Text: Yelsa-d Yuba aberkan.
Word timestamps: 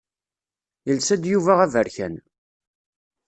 Yelsa-d 0.87 1.23
Yuba 1.31 1.53
aberkan. 1.63 2.15